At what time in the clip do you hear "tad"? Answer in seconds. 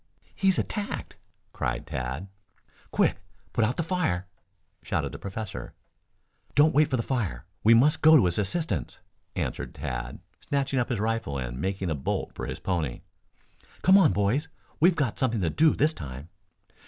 1.85-2.27, 9.75-10.17